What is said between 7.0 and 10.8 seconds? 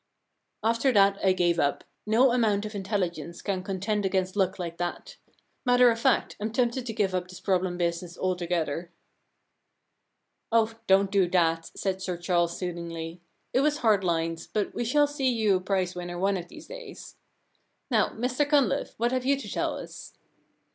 up this problem business altogether.* 12 The Giraffe Problem